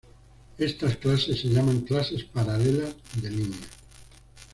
Estas 0.57 0.97
clases 0.97 1.41
se 1.41 1.49
llaman 1.49 1.81
"clases 1.81 2.23
paralelas" 2.23 2.95
de 3.21 3.29
líneas. 3.29 3.69